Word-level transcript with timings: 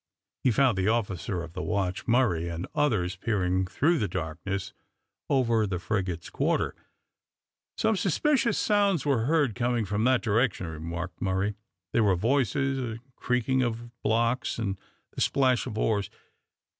He 0.43 0.49
found 0.49 0.79
the 0.79 0.87
officer 0.87 1.43
of 1.43 1.53
the 1.53 1.61
watch, 1.61 2.07
Murray, 2.07 2.47
and 2.49 2.65
others 2.73 3.17
peering 3.17 3.67
through 3.67 3.99
the 3.99 4.07
darkness, 4.07 4.73
over 5.29 5.67
the 5.67 5.77
frigate's 5.77 6.31
quarter. 6.31 6.73
"Some 7.77 7.95
suspicious 7.95 8.57
sounds 8.57 9.05
were 9.05 9.25
heard 9.25 9.53
coming 9.53 9.85
from 9.85 10.03
that 10.05 10.23
direction," 10.23 10.65
remarked 10.65 11.21
Murray. 11.21 11.53
"There 11.93 12.03
were 12.03 12.15
voices, 12.15 12.79
and 12.79 13.15
creaking 13.15 13.61
of 13.61 13.91
blocks, 14.01 14.57
and 14.57 14.79
the 15.11 15.21
splash 15.21 15.67
of 15.67 15.77
oars. 15.77 16.09